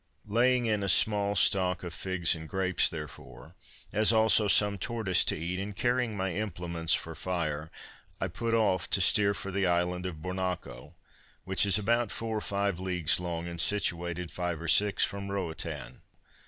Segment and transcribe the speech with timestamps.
[0.25, 3.53] Laying in a small stock of figs and grapes, therefore,
[3.93, 7.69] as also some tortoise to eat, and carrying my implements for fire,
[8.19, 10.95] I put off to steer for the island of Bornacco,
[11.43, 16.01] which is about four or five leagues long, and situated five or six from Roatan.